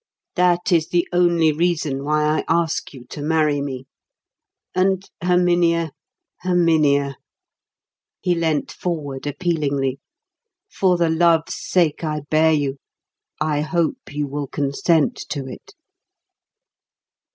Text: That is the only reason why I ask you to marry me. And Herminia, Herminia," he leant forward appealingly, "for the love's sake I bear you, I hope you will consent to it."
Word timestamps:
That 0.33 0.71
is 0.71 0.87
the 0.87 1.07
only 1.13 1.51
reason 1.51 2.03
why 2.03 2.23
I 2.39 2.43
ask 2.49 2.91
you 2.91 3.05
to 3.09 3.21
marry 3.21 3.61
me. 3.61 3.85
And 4.73 5.07
Herminia, 5.21 5.91
Herminia," 6.41 7.17
he 8.19 8.33
leant 8.33 8.71
forward 8.71 9.27
appealingly, 9.27 9.99
"for 10.71 10.97
the 10.97 11.11
love's 11.11 11.53
sake 11.53 12.03
I 12.03 12.21
bear 12.31 12.51
you, 12.51 12.77
I 13.39 13.61
hope 13.61 14.11
you 14.11 14.25
will 14.25 14.47
consent 14.47 15.17
to 15.29 15.45
it." 15.45 15.75